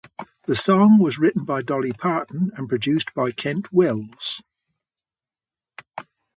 The 0.47 0.55
song 0.55 0.97
was 0.97 1.19
written 1.19 1.45
by 1.45 1.61
Dolly 1.61 1.91
Parton 1.93 2.49
and 2.55 2.67
produced 2.67 3.13
by 3.13 3.29
Kent 3.31 3.71
Wells. 3.71 4.41